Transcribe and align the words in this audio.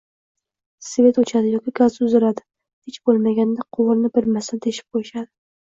Svet 0.85 1.19
oʻchadi 1.23 1.51
yoki 1.57 1.73
gaz 1.81 1.99
uziladi, 2.09 2.45
hech 2.89 2.99
boʻlmaganda 3.11 3.69
quvurni 3.79 4.13
“bilmasdan” 4.19 4.67
teshib 4.69 5.01
qoʻyishadi. 5.01 5.33